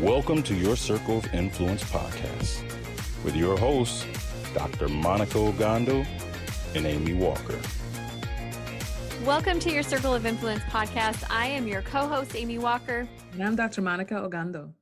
[0.00, 2.62] Welcome to your Circle of Influence podcast
[3.24, 4.04] with your hosts,
[4.52, 4.88] Dr.
[4.88, 6.06] Monica Ogando
[6.74, 7.58] and Amy Walker.
[9.24, 11.24] Welcome to your Circle of Influence podcast.
[11.30, 13.08] I am your co host, Amy Walker.
[13.32, 13.80] And I'm Dr.
[13.80, 14.74] Monica Ogando.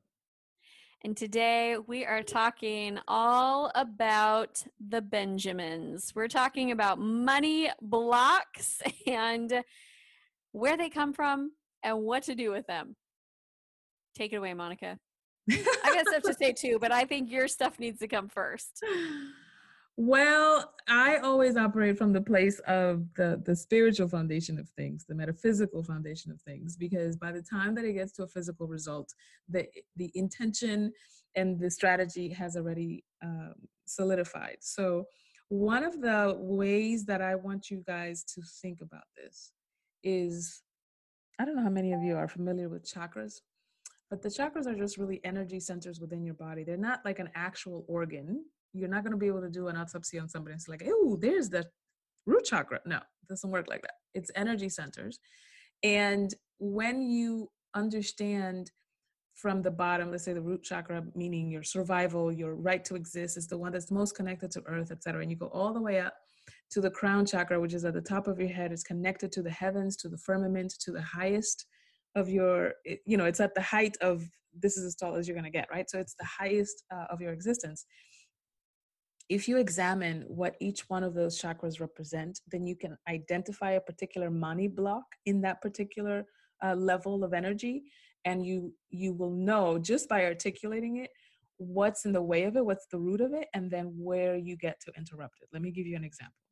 [1.01, 6.11] And today we are talking all about the Benjamins.
[6.13, 9.63] We're talking about money blocks and
[10.51, 11.53] where they come from
[11.83, 12.97] and what to do with them.
[14.13, 14.97] Take it away, Monica.
[15.49, 18.83] I got stuff to say too, but I think your stuff needs to come first.
[19.97, 25.15] Well, I always operate from the place of the the spiritual foundation of things, the
[25.15, 29.13] metaphysical foundation of things, because by the time that it gets to a physical result,
[29.47, 30.91] the the intention
[31.35, 33.53] and the strategy has already um,
[33.85, 34.57] solidified.
[34.59, 35.05] So,
[35.49, 39.51] one of the ways that I want you guys to think about this
[40.03, 40.61] is,
[41.39, 43.41] I don't know how many of you are familiar with chakras.
[44.09, 46.63] But the chakras are just really energy centers within your body.
[46.63, 48.45] They're not like an actual organ.
[48.73, 50.87] You're not going to be able to do an autopsy on somebody and say, like,
[50.87, 51.65] oh, there's the
[52.25, 52.79] root chakra.
[52.85, 53.93] No, it doesn't work like that.
[54.13, 55.19] It's energy centers.
[55.83, 58.71] And when you understand
[59.35, 63.37] from the bottom, let's say the root chakra, meaning your survival, your right to exist,
[63.37, 65.21] is the one that's most connected to earth, etc.
[65.21, 66.13] And you go all the way up
[66.71, 69.41] to the crown chakra, which is at the top of your head, is connected to
[69.41, 71.65] the heavens, to the firmament, to the highest
[72.15, 72.73] of your
[73.05, 74.23] you know it's at the height of
[74.57, 75.89] this is as tall as you're going to get right?
[75.89, 77.85] So it's the highest uh, of your existence.
[79.27, 83.81] If you examine what each one of those chakras represent then you can identify a
[83.81, 86.25] particular money block in that particular
[86.63, 87.83] uh, level of energy
[88.23, 91.09] and you you will know just by articulating it
[91.57, 94.55] what's in the way of it what's the root of it and then where you
[94.55, 95.49] get to interrupt it.
[95.51, 96.44] Let me give you an example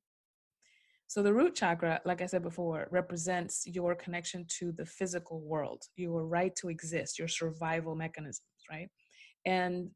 [1.07, 5.83] so the root chakra, like I said before, represents your connection to the physical world,
[5.95, 8.89] your right to exist, your survival mechanisms, right?
[9.45, 9.89] And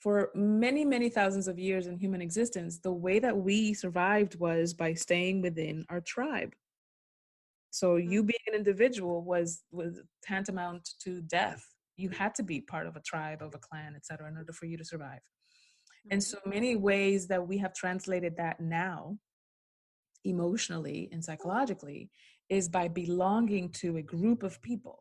[0.00, 4.74] for many, many thousands of years in human existence, the way that we survived was
[4.74, 6.52] by staying within our tribe.
[7.70, 8.26] So you mm.
[8.26, 11.64] being an individual was was tantamount to death.
[11.96, 14.66] You had to be part of a tribe, of a clan, etc., in order for
[14.66, 15.20] you to survive.
[16.10, 16.24] And mm.
[16.24, 19.18] so many ways that we have translated that now
[20.24, 22.10] emotionally and psychologically
[22.48, 24.98] is by belonging to a group of people.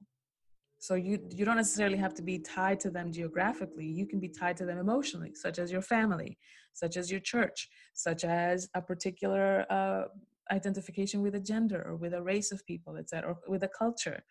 [0.79, 3.85] So you you don't necessarily have to be tied to them geographically.
[3.85, 6.37] You can be tied to them emotionally such as your family
[6.73, 10.05] such as your church such as a particular uh,
[10.51, 14.23] identification with a gender or with a race of people etc or with a culture.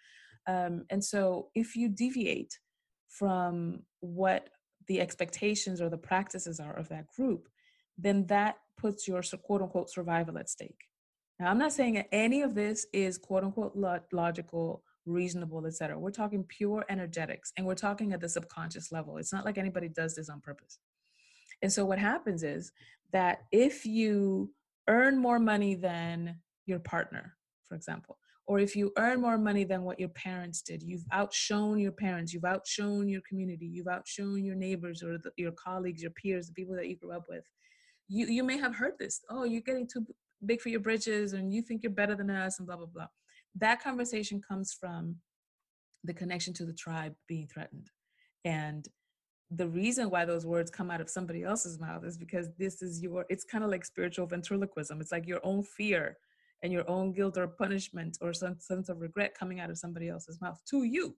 [0.48, 2.58] Um, and so if you deviate
[3.08, 4.48] from what
[4.88, 7.48] the expectations or the practices are of that group
[8.02, 10.88] then that puts your quote unquote survival at stake.
[11.38, 13.76] Now, I'm not saying any of this is quote unquote
[14.12, 15.98] logical, reasonable, etc.
[15.98, 19.16] We're talking pure energetics and we're talking at the subconscious level.
[19.16, 20.78] It's not like anybody does this on purpose.
[21.62, 22.72] And so what happens is
[23.12, 24.52] that if you
[24.88, 27.36] earn more money than your partner,
[27.68, 31.78] for example, or if you earn more money than what your parents did, you've outshone
[31.78, 36.10] your parents, you've outshone your community, you've outshone your neighbors or the, your colleagues, your
[36.10, 37.44] peers, the people that you grew up with
[38.10, 40.04] you you may have heard this oh you're getting too
[40.46, 43.06] big for your britches and you think you're better than us and blah blah blah.
[43.56, 45.16] That conversation comes from
[46.04, 47.90] the connection to the tribe being threatened.
[48.44, 48.86] And
[49.50, 53.02] the reason why those words come out of somebody else's mouth is because this is
[53.02, 55.00] your it's kind of like spiritual ventriloquism.
[55.00, 56.16] It's like your own fear
[56.62, 60.08] and your own guilt or punishment or some sense of regret coming out of somebody
[60.08, 61.16] else's mouth to you.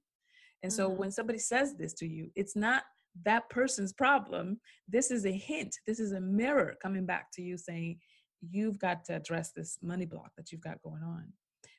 [0.62, 0.98] And so mm-hmm.
[0.98, 2.84] when somebody says this to you it's not
[3.24, 4.60] that person's problem.
[4.88, 7.98] This is a hint, this is a mirror coming back to you saying,
[8.40, 11.32] you've got to address this money block that you've got going on.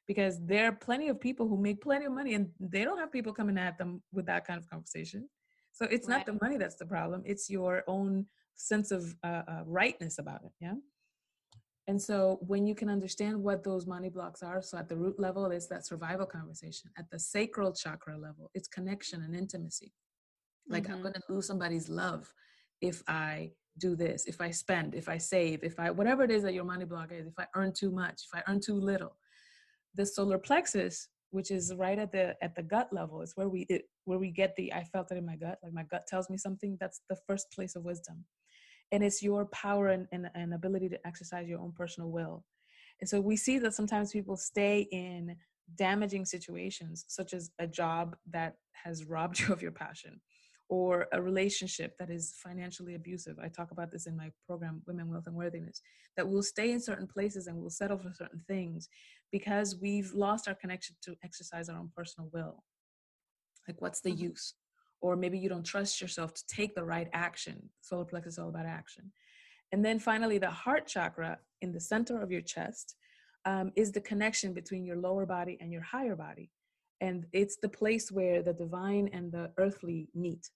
[0.08, 3.12] Because there are plenty of people who make plenty of money and they don't have
[3.12, 5.30] people coming at them with that kind of conversation.
[5.72, 6.18] So it's right.
[6.18, 8.26] not the money that's the problem, it's your own
[8.56, 10.52] sense of uh, uh, rightness about it.
[10.62, 10.76] Yeah.
[11.88, 15.20] And so when you can understand what those money blocks are, so at the root
[15.20, 16.90] level, it's that survival conversation.
[16.98, 19.92] At the sacral chakra level, it's connection and intimacy.
[20.68, 20.94] Like mm-hmm.
[20.94, 22.32] I'm going to lose somebody's love
[22.82, 26.44] if I do this, if I spend, if I save, if I, whatever it is
[26.44, 29.18] that your money block is, if I earn too much, if I earn too little.
[29.96, 33.22] The solar plexus which is right at the at the gut level.
[33.22, 35.74] It's where we it, where we get the I felt it in my gut, like
[35.74, 36.78] my gut tells me something.
[36.80, 38.24] That's the first place of wisdom,
[38.92, 42.46] and it's your power and, and, and ability to exercise your own personal will.
[43.02, 45.36] And so we see that sometimes people stay in
[45.76, 50.22] damaging situations, such as a job that has robbed you of your passion,
[50.74, 53.38] or a relationship that is financially abusive.
[53.40, 55.84] I talk about this in my program, Women, Wealth, and Worthiness,
[56.18, 58.90] that we'll stay in certain places and we'll settle for certain things
[59.32, 62.64] because we've lost our connection to exercise our own personal will.
[63.68, 64.30] Like, what's the mm-hmm.
[64.30, 64.56] use?
[65.00, 67.70] Or maybe you don't trust yourself to take the right action.
[67.82, 69.12] Solar plexus is all about action.
[69.72, 72.96] And then finally, the heart chakra in the center of your chest
[73.46, 76.50] um, is the connection between your lower body and your higher body
[77.04, 80.50] and it's the place where the divine and the earthly meet.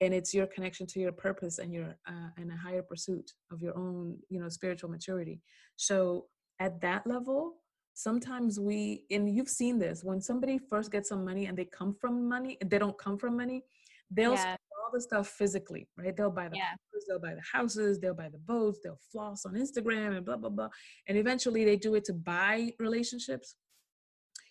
[0.00, 3.60] And it's your connection to your purpose and your uh, and a higher pursuit of
[3.60, 5.40] your own you know spiritual maturity.
[5.76, 6.26] So
[6.60, 7.54] at that level
[7.94, 11.92] sometimes we and you've seen this when somebody first gets some money and they come
[12.00, 13.60] from money they don't come from money
[14.12, 14.56] they'll yeah.
[14.78, 16.16] all the stuff physically right?
[16.16, 16.74] They'll buy the yeah.
[16.92, 20.36] cars, they'll buy the houses they'll buy the boats they'll floss on instagram and blah
[20.36, 20.68] blah blah.
[21.08, 23.56] And eventually they do it to buy relationships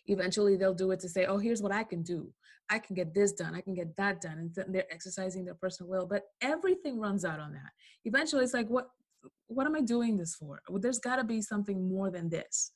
[0.08, 2.32] eventually they'll do it to say oh here's what i can do.
[2.70, 3.56] I can get this done.
[3.56, 4.52] I can get that done.
[4.58, 7.72] And they're exercising their personal will but everything runs out on that.
[8.06, 8.88] Eventually it's like what
[9.48, 10.62] what am i doing this for?
[10.70, 12.72] Well, there's got to be something more than this.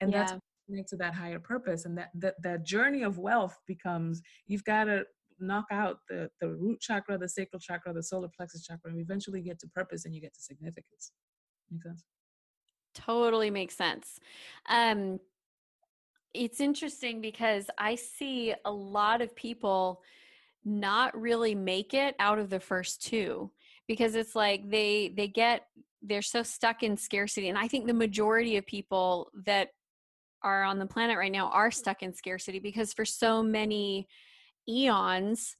[0.00, 0.18] And yeah.
[0.20, 0.40] that's
[0.88, 5.04] to that higher purpose and that, that that journey of wealth becomes you've got to
[5.38, 9.42] knock out the the root chakra the sacral chakra the solar plexus chakra and eventually
[9.42, 11.12] get to purpose and you get to significance.
[11.70, 12.04] Make sense?
[12.94, 14.18] Totally makes sense.
[14.68, 15.18] Um
[16.34, 20.02] it's interesting because I see a lot of people
[20.64, 23.50] not really make it out of the first two
[23.88, 25.66] because it's like they they get
[26.02, 29.68] they're so stuck in scarcity and I think the majority of people that
[30.42, 34.06] are on the planet right now are stuck in scarcity because for so many
[34.68, 35.56] eons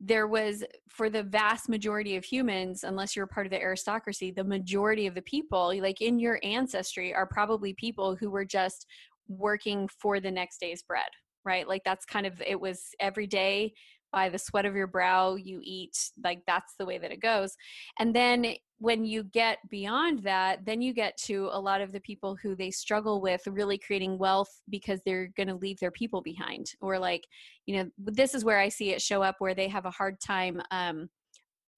[0.00, 4.44] there was for the vast majority of humans unless you're part of the aristocracy the
[4.44, 8.86] majority of the people like in your ancestry are probably people who were just
[9.28, 11.08] working for the next day's bread,
[11.44, 11.68] right?
[11.68, 13.74] Like that's kind of it was every day
[14.12, 17.56] by the sweat of your brow you eat like that's the way that it goes
[17.98, 22.00] and then when you get beyond that then you get to a lot of the
[22.00, 26.22] people who they struggle with really creating wealth because they're going to leave their people
[26.22, 27.26] behind or like
[27.66, 30.18] you know this is where i see it show up where they have a hard
[30.20, 31.08] time um,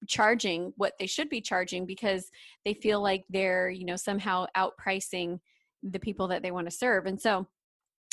[0.07, 2.29] charging what they should be charging because
[2.65, 5.39] they feel like they're you know somehow outpricing
[5.83, 7.05] the people that they want to serve.
[7.05, 7.47] And so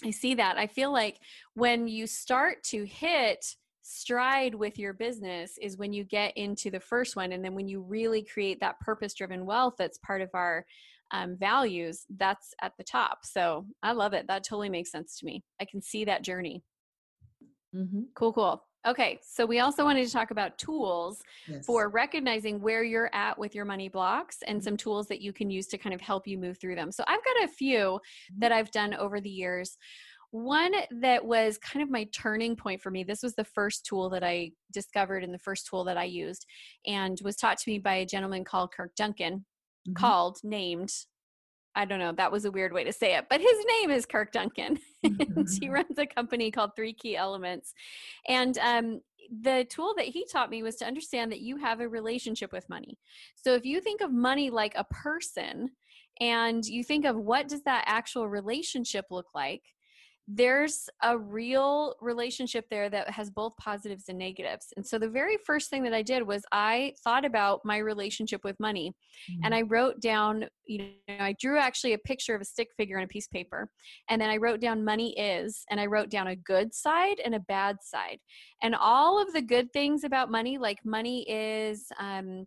[0.04, 0.58] I see that.
[0.58, 1.18] I feel like
[1.54, 6.78] when you start to hit stride with your business is when you get into the
[6.78, 10.28] first one and then when you really create that purpose driven wealth that's part of
[10.34, 10.66] our
[11.12, 15.24] um, values that's at the top so i love it that totally makes sense to
[15.24, 16.62] me i can see that journey
[17.74, 18.02] mm-hmm.
[18.14, 21.66] cool cool Okay, so we also wanted to talk about tools yes.
[21.66, 25.50] for recognizing where you're at with your money blocks and some tools that you can
[25.50, 26.92] use to kind of help you move through them.
[26.92, 28.00] So I've got a few
[28.38, 29.76] that I've done over the years.
[30.30, 34.10] One that was kind of my turning point for me, this was the first tool
[34.10, 36.46] that I discovered and the first tool that I used,
[36.86, 39.44] and was taught to me by a gentleman called Kirk Duncan,
[39.88, 39.94] mm-hmm.
[39.94, 40.92] called, named,
[41.74, 44.06] I don't know, that was a weird way to say it, but his name is
[44.06, 44.78] Kirk Duncan.
[45.02, 45.70] and he mm-hmm.
[45.70, 47.72] runs a company called Three Key Elements.
[48.26, 49.00] And um,
[49.42, 52.68] the tool that he taught me was to understand that you have a relationship with
[52.68, 52.98] money.
[53.36, 55.70] So if you think of money like a person
[56.20, 59.62] and you think of what does that actual relationship look like,
[60.30, 64.74] there's a real relationship there that has both positives and negatives.
[64.76, 68.44] And so the very first thing that I did was I thought about my relationship
[68.44, 68.92] with money
[69.30, 69.40] mm-hmm.
[69.44, 72.98] and I wrote down, you know, I drew actually a picture of a stick figure
[72.98, 73.70] on a piece of paper.
[74.10, 77.34] And then I wrote down money is, and I wrote down a good side and
[77.34, 78.18] a bad side.
[78.62, 82.44] And all of the good things about money, like money is, um,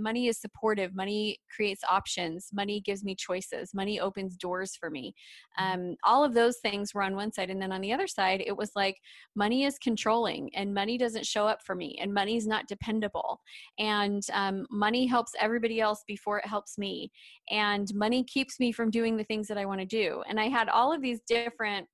[0.00, 5.14] money is supportive money creates options money gives me choices money opens doors for me
[5.58, 5.80] mm-hmm.
[5.80, 8.42] um, all of those things were on one side and then on the other side
[8.46, 8.96] it was like
[9.34, 13.40] money is controlling and money doesn't show up for me and money's not dependable
[13.78, 17.10] and um, money helps everybody else before it helps me
[17.50, 20.48] and money keeps me from doing the things that i want to do and i
[20.48, 21.86] had all of these different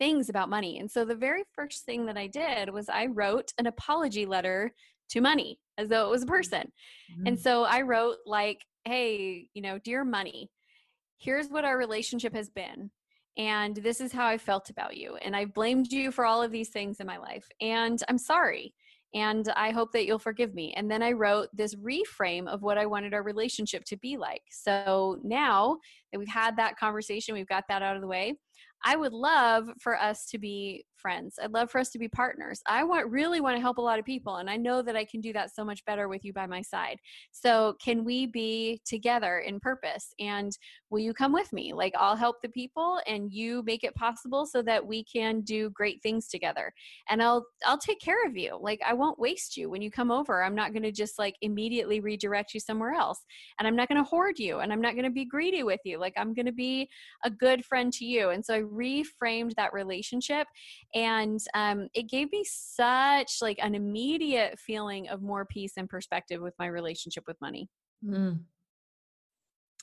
[0.00, 0.78] things about money.
[0.80, 4.72] And so the very first thing that I did was I wrote an apology letter
[5.10, 6.70] to money as though it was a person.
[7.12, 7.26] Mm-hmm.
[7.26, 10.50] And so I wrote, like, hey, you know, dear money,
[11.18, 12.90] here's what our relationship has been.
[13.36, 15.16] And this is how I felt about you.
[15.22, 17.46] And I blamed you for all of these things in my life.
[17.60, 18.74] And I'm sorry.
[19.14, 20.72] And I hope that you'll forgive me.
[20.76, 24.42] And then I wrote this reframe of what I wanted our relationship to be like.
[24.50, 25.78] So now
[26.12, 28.34] that we've had that conversation, we've got that out of the way,
[28.84, 31.38] I would love for us to be friends.
[31.42, 32.60] I'd love for us to be partners.
[32.66, 35.04] I want really want to help a lot of people and I know that I
[35.04, 36.98] can do that so much better with you by my side.
[37.32, 40.56] So, can we be together in purpose and
[40.90, 41.72] will you come with me?
[41.72, 45.70] Like I'll help the people and you make it possible so that we can do
[45.70, 46.72] great things together.
[47.08, 48.58] And I'll I'll take care of you.
[48.60, 50.42] Like I won't waste you when you come over.
[50.42, 53.24] I'm not going to just like immediately redirect you somewhere else.
[53.58, 55.80] And I'm not going to hoard you and I'm not going to be greedy with
[55.84, 55.98] you.
[55.98, 56.88] Like I'm going to be
[57.24, 58.30] a good friend to you.
[58.30, 60.46] And so I reframed that relationship
[60.94, 66.40] and um, it gave me such like an immediate feeling of more peace and perspective
[66.40, 67.68] with my relationship with money.
[68.04, 68.40] Mm.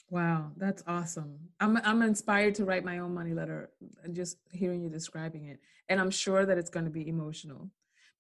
[0.10, 1.38] wow that's awesome.
[1.60, 3.70] I'm, I'm inspired to write my own money letter
[4.04, 7.70] uh, just hearing you describing it and i'm sure that it's going to be emotional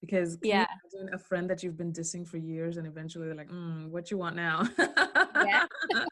[0.01, 0.67] because yeah.
[1.12, 4.17] a friend that you've been dissing for years and eventually they're like mm, what you
[4.17, 4.67] want now?
[4.77, 5.65] Yeah.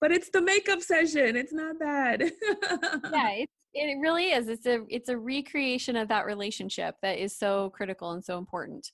[0.00, 4.48] but it's the makeup session it's not bad yeah it's it really is.
[4.48, 8.90] It's a it's a recreation of that relationship that is so critical and so important.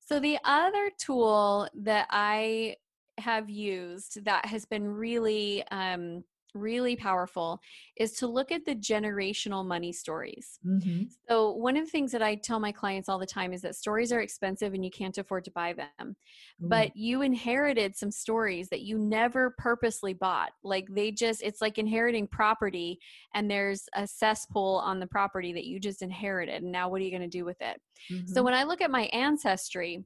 [0.00, 2.76] So the other tool that i
[3.18, 7.60] have used that has been really um, really powerful
[7.96, 10.58] is to look at the generational money stories.
[10.66, 11.04] Mm-hmm.
[11.28, 13.74] So, one of the things that I tell my clients all the time is that
[13.74, 15.88] stories are expensive and you can't afford to buy them.
[16.00, 16.68] Mm-hmm.
[16.68, 20.50] But you inherited some stories that you never purposely bought.
[20.62, 22.98] Like they just, it's like inheriting property
[23.34, 26.62] and there's a cesspool on the property that you just inherited.
[26.62, 27.80] And now, what are you going to do with it?
[28.12, 28.32] Mm-hmm.
[28.32, 30.04] So, when I look at my ancestry,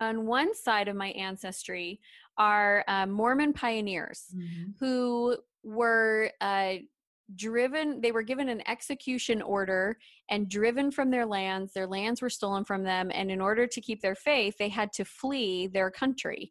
[0.00, 2.00] on one side of my ancestry
[2.36, 4.70] are uh, Mormon pioneers mm-hmm.
[4.78, 6.74] who were uh,
[7.34, 9.98] driven they were given an execution order
[10.30, 13.80] and driven from their lands their lands were stolen from them and in order to
[13.82, 16.50] keep their faith they had to flee their country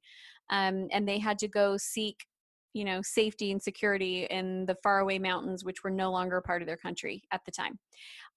[0.52, 2.26] um, and they had to go seek
[2.74, 6.68] you know safety and security in the faraway mountains which were no longer part of
[6.68, 7.80] their country at the time.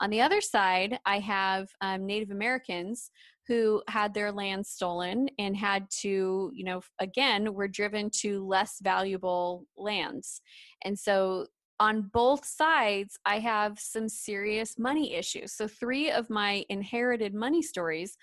[0.01, 3.11] On the other side i have um, native americans
[3.51, 8.77] who had their land stolen and had to, you know, again, were driven to less
[8.81, 10.41] valuable lands.
[10.85, 11.47] And so
[11.81, 15.53] on both sides, I have some serious money issues.
[15.53, 18.17] So, three of my inherited money stories,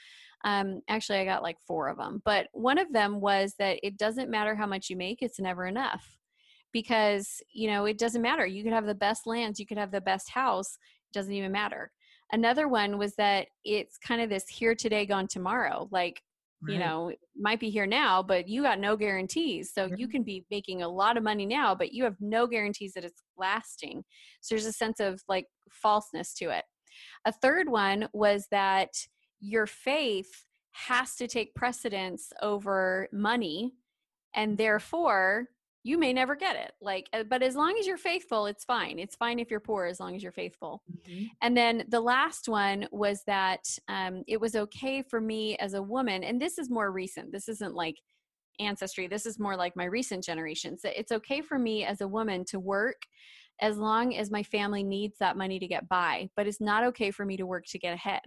[0.45, 3.97] um, actually, I got like four of them, but one of them was that it
[3.97, 6.05] doesn't matter how much you make, it's never enough.
[6.71, 8.45] Because, you know, it doesn't matter.
[8.45, 10.77] You could have the best lands, you could have the best house,
[11.09, 11.91] it doesn't even matter.
[12.31, 15.87] Another one was that it's kind of this here today, gone tomorrow.
[15.91, 16.21] Like,
[16.61, 16.73] right.
[16.73, 19.71] you know, might be here now, but you got no guarantees.
[19.73, 22.93] So you can be making a lot of money now, but you have no guarantees
[22.93, 24.03] that it's lasting.
[24.41, 26.65] So there's a sense of like falseness to it.
[27.25, 28.89] A third one was that
[29.39, 33.73] your faith has to take precedence over money
[34.35, 35.47] and therefore
[35.87, 38.99] you may never get it like uh, but as long as you're faithful it's fine
[38.99, 41.25] it's fine if you're poor as long as you're faithful mm-hmm.
[41.41, 45.81] and then the last one was that um, it was okay for me as a
[45.81, 47.95] woman and this is more recent this isn't like
[48.59, 52.07] ancestry this is more like my recent generations that it's okay for me as a
[52.07, 53.03] woman to work
[53.61, 57.11] as long as my family needs that money to get by but it's not okay
[57.11, 58.23] for me to work to get ahead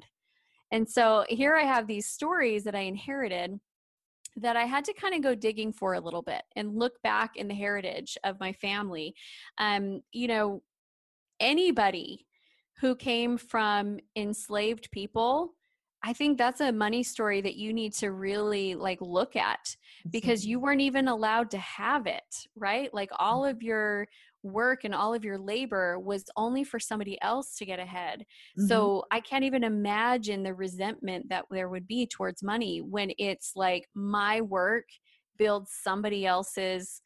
[0.70, 3.58] and so here i have these stories that i inherited
[4.36, 7.36] that I had to kind of go digging for a little bit and look back
[7.36, 9.14] in the heritage of my family.
[9.58, 10.62] Um, you know,
[11.38, 12.26] anybody
[12.80, 15.54] who came from enslaved people
[16.02, 19.76] I think that's a money story that you need to really like look at
[20.08, 22.92] because you weren't even allowed to have it, right?
[22.94, 24.08] Like all of your
[24.42, 28.20] work and all of your labor was only for somebody else to get ahead.
[28.58, 28.66] Mm-hmm.
[28.66, 33.52] So I can't even imagine the resentment that there would be towards money when it's
[33.54, 34.84] like my work
[35.36, 37.02] builds somebody else's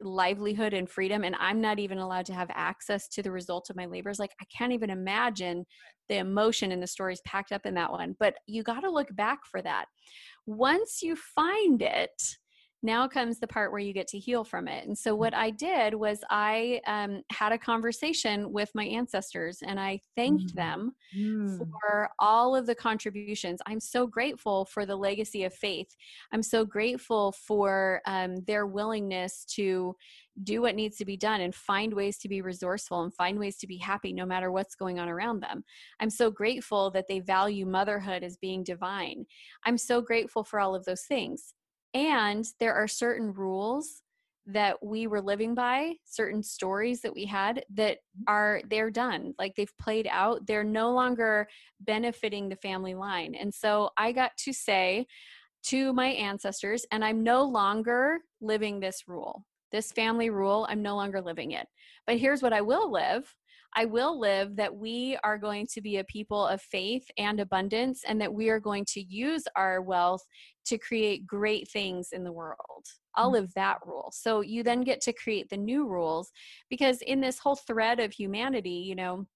[0.00, 3.76] livelihood and freedom and i'm not even allowed to have access to the result of
[3.76, 5.64] my labors like i can't even imagine
[6.10, 8.14] the emotion and the stories packed up in that one.
[8.18, 9.86] But you got to look back for that.
[10.44, 12.10] Once you find it
[12.82, 14.86] now comes the part where you get to heal from it.
[14.86, 19.78] And so, what I did was I um, had a conversation with my ancestors and
[19.78, 20.54] I thanked mm.
[20.54, 21.58] them mm.
[21.58, 23.60] for all of the contributions.
[23.66, 25.94] I'm so grateful for the legacy of faith.
[26.32, 29.94] I'm so grateful for um, their willingness to
[30.42, 33.56] do what needs to be done and find ways to be resourceful and find ways
[33.58, 35.64] to be happy no matter what's going on around them.
[36.00, 39.26] I'm so grateful that they value motherhood as being divine.
[39.64, 41.52] I'm so grateful for all of those things.
[41.94, 44.02] And there are certain rules
[44.46, 48.22] that we were living by, certain stories that we had that mm-hmm.
[48.26, 49.34] are they're done.
[49.38, 50.46] Like they've played out.
[50.46, 51.48] They're no longer
[51.80, 53.34] benefiting the family line.
[53.34, 55.06] And so I got to say
[55.64, 59.44] to my ancestors, and I'm no longer living this rule.
[59.72, 61.66] This family rule, I'm no longer living it.
[62.06, 63.32] But here's what I will live
[63.76, 68.02] I will live that we are going to be a people of faith and abundance,
[68.06, 70.26] and that we are going to use our wealth
[70.66, 72.86] to create great things in the world.
[73.14, 73.34] I'll mm-hmm.
[73.34, 74.10] live that rule.
[74.12, 76.30] So you then get to create the new rules
[76.68, 79.26] because in this whole thread of humanity, you know,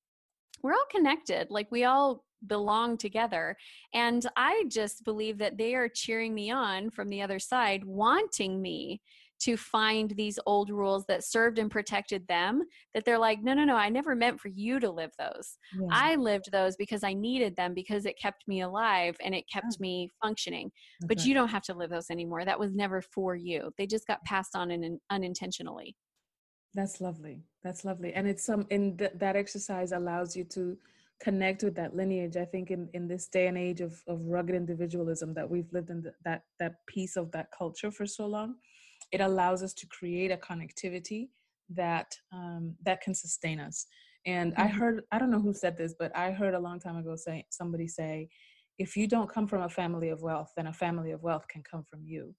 [0.62, 1.48] we're all connected.
[1.50, 3.56] Like we all belong together.
[3.92, 8.60] And I just believe that they are cheering me on from the other side, wanting
[8.60, 9.00] me
[9.40, 12.62] to find these old rules that served and protected them
[12.94, 15.58] that they're like no no no i never meant for you to live those.
[15.78, 15.88] Yeah.
[15.90, 19.66] i lived those because i needed them because it kept me alive and it kept
[19.72, 19.76] oh.
[19.80, 20.70] me functioning.
[21.00, 21.26] That's but right.
[21.26, 22.44] you don't have to live those anymore.
[22.44, 23.72] That was never for you.
[23.78, 25.96] They just got passed on in, unintentionally.
[26.74, 27.42] That's lovely.
[27.62, 28.12] That's lovely.
[28.14, 30.76] And it's some in th- that exercise allows you to
[31.20, 34.56] connect with that lineage i think in, in this day and age of, of rugged
[34.56, 38.56] individualism that we've lived in the, that that piece of that culture for so long
[39.12, 41.28] it allows us to create a connectivity
[41.70, 43.86] that um, that can sustain us
[44.26, 44.62] and mm-hmm.
[44.62, 47.16] i heard i don't know who said this but i heard a long time ago
[47.16, 48.28] say somebody say
[48.78, 51.62] if you don't come from a family of wealth then a family of wealth can
[51.68, 52.34] come from you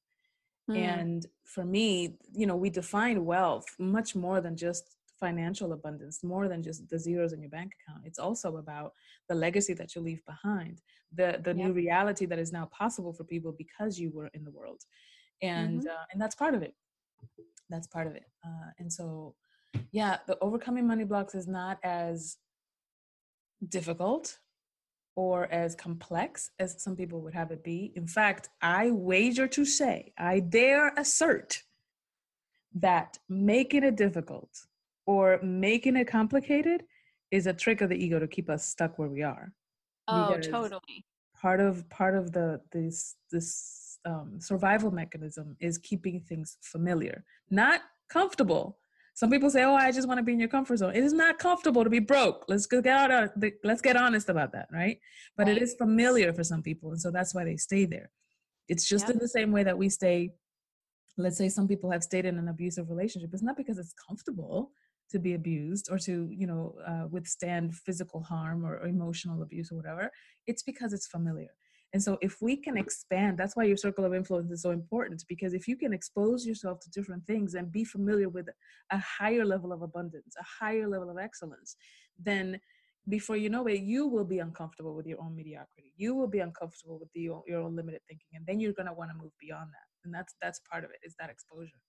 [0.70, 0.78] mm.
[0.78, 6.48] and for me you know we define wealth much more than just financial abundance more
[6.48, 8.92] than just the zeros in your bank account it's also about
[9.30, 10.82] the legacy that you leave behind
[11.16, 11.58] the the yep.
[11.58, 14.82] new reality that is now possible for people because you were in the world
[15.42, 15.88] and mm-hmm.
[15.88, 16.74] uh, and that's part of it
[17.70, 19.36] that's part of it uh, and so
[19.92, 22.38] yeah the overcoming money blocks is not as
[23.70, 24.38] difficult
[25.16, 29.66] or as complex as some people would have it be in fact i wager to
[29.66, 31.64] say i dare assert
[32.74, 34.50] that making it difficult
[35.08, 36.84] or making it complicated
[37.32, 39.52] is a trick of the ego to keep us stuck where we are.
[40.08, 41.06] Oh, totally.
[41.42, 47.82] Part of part of the this this um, survival mechanism is keeping things familiar, not
[48.10, 48.78] comfortable.
[49.14, 51.14] Some people say, "Oh, I just want to be in your comfort zone." It is
[51.14, 52.46] not comfortable to be broke.
[52.48, 53.12] Let's go get out.
[53.12, 55.00] Of the, let's get honest about that, right?
[55.38, 55.58] But right.
[55.58, 58.12] it is familiar for some people, and so that's why they stay there.
[58.68, 60.32] It's just in the same way that we stay.
[61.18, 63.30] Let's say some people have stayed in an abusive relationship.
[63.34, 64.72] It's not because it's comfortable
[65.12, 69.72] to be abused or to you know uh, withstand physical harm or, or emotional abuse
[69.72, 70.12] or whatever
[70.48, 71.50] it's because it's familiar
[71.96, 75.24] and so if we can expand that's why your circle of influence is so important
[75.30, 78.48] because if you can expose yourself to different things and be familiar with
[78.92, 81.78] a higher level of abundance a higher level of excellence
[82.20, 82.60] then
[83.08, 86.40] before you know it you will be uncomfortable with your own mediocrity you will be
[86.40, 89.32] uncomfortable with the, your own limited thinking and then you're going to want to move
[89.40, 91.80] beyond that and that's that's part of it is that exposure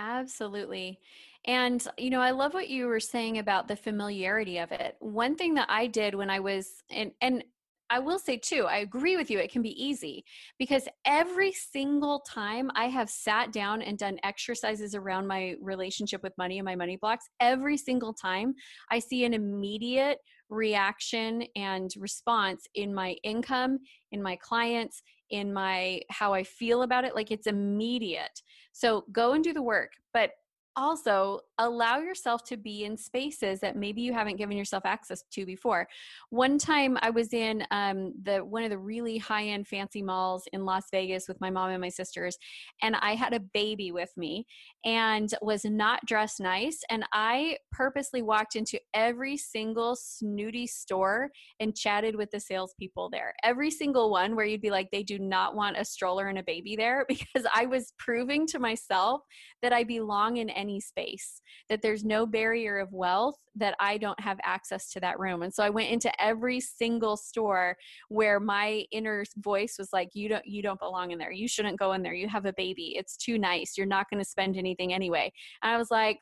[0.00, 0.98] Absolutely.
[1.44, 4.96] And, you know, I love what you were saying about the familiarity of it.
[4.98, 7.44] One thing that I did when I was, and, and
[7.90, 10.24] I will say too, I agree with you, it can be easy
[10.58, 16.36] because every single time I have sat down and done exercises around my relationship with
[16.38, 18.54] money and my money blocks, every single time
[18.90, 20.18] I see an immediate
[20.48, 23.78] reaction and response in my income,
[24.12, 27.14] in my clients, in my how I feel about it.
[27.14, 28.40] Like it's immediate.
[28.72, 29.92] So go and do the work.
[30.12, 30.30] But
[30.76, 35.46] also allow yourself to be in spaces that maybe you haven't given yourself access to
[35.46, 35.86] before.
[36.30, 40.44] One time i was in um, the one of the really high end fancy malls
[40.52, 42.36] in las vegas with my mom and my sisters
[42.82, 44.46] and i had a baby with me
[44.84, 51.76] and was not dressed nice and i purposely walked into every single snooty store and
[51.76, 53.34] chatted with the salespeople there.
[53.42, 56.42] Every single one where you'd be like they do not want a stroller and a
[56.42, 59.20] baby there because i was proving to myself
[59.62, 64.18] that i belong in any space that there's no barrier of wealth that I don't
[64.20, 65.42] have access to that room.
[65.42, 67.76] And so I went into every single store
[68.08, 71.32] where my inner voice was like, you don't, you don't belong in there.
[71.32, 72.14] You shouldn't go in there.
[72.14, 72.94] You have a baby.
[72.96, 73.76] It's too nice.
[73.76, 75.32] You're not going to spend anything anyway.
[75.62, 76.18] And I was like,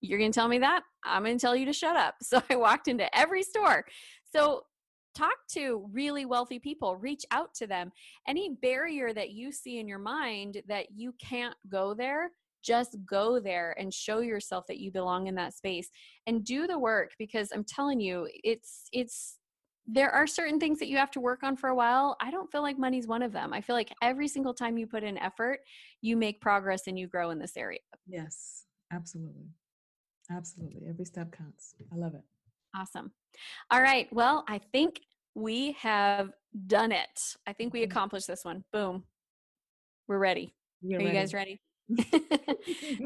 [0.00, 0.82] you're going to tell me that?
[1.04, 2.14] I'm going to tell you to shut up.
[2.22, 3.84] So I walked into every store.
[4.32, 4.62] So
[5.14, 7.90] talk to really wealthy people reach out to them
[8.26, 12.30] any barrier that you see in your mind that you can't go there
[12.62, 15.90] just go there and show yourself that you belong in that space
[16.26, 19.38] and do the work because i'm telling you it's it's
[19.88, 22.14] there are certain things that you have to work on for a while.
[22.20, 23.54] I don't feel like money's one of them.
[23.54, 25.60] I feel like every single time you put in effort
[26.02, 27.80] you make progress and you grow in this area.
[28.06, 29.48] Yes absolutely.
[30.30, 30.82] Absolutely.
[30.88, 31.74] Every step counts.
[31.92, 32.22] I love it.
[32.76, 33.12] Awesome.
[33.70, 34.12] All right.
[34.12, 35.00] Well i think
[35.34, 36.32] we have
[36.66, 37.36] done it.
[37.46, 38.64] I think we accomplished this one.
[38.72, 39.04] Boom.
[40.06, 40.54] We're ready.
[40.82, 41.16] You're are ready.
[41.16, 41.60] you guys ready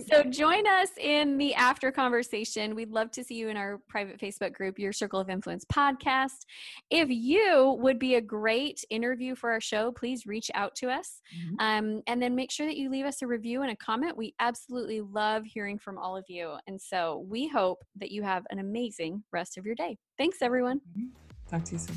[0.08, 2.74] So join us in the after conversation.
[2.74, 6.44] We'd love to see you in our private Facebook group, Your Circle of Influence podcast.
[6.90, 11.20] If you would be a great interview for our show, please reach out to us.
[11.36, 11.54] Mm-hmm.
[11.60, 14.16] Um, and then make sure that you leave us a review and a comment.
[14.16, 16.54] We absolutely love hearing from all of you.
[16.66, 19.96] And so we hope that you have an amazing rest of your day.
[20.18, 20.80] Thanks, everyone.
[20.98, 21.08] Mm-hmm.
[21.48, 21.96] Talk to you soon.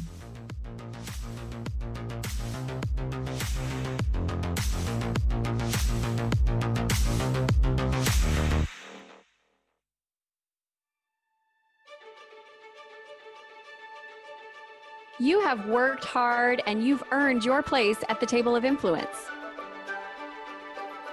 [15.18, 19.16] You have worked hard and you've earned your place at the table of influence.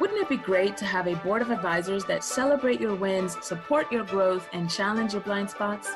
[0.00, 3.92] Wouldn't it be great to have a board of advisors that celebrate your wins, support
[3.92, 5.92] your growth, and challenge your blind spots?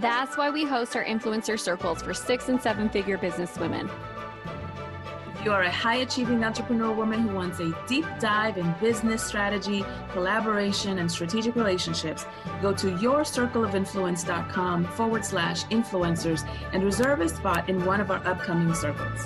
[0.00, 3.88] That's why we host our influencer circles for six and seven figure business women.
[5.44, 9.86] You are a high achieving entrepreneur woman who wants a deep dive in business strategy,
[10.12, 12.26] collaboration, and strategic relationships,
[12.60, 18.74] go to yourcircleofinfluence.com forward slash influencers and reserve a spot in one of our upcoming
[18.74, 19.24] circles.